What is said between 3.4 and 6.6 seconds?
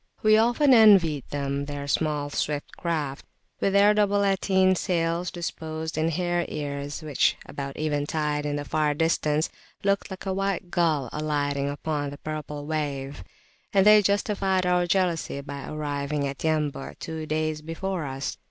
with their double latine sails disposed in "hare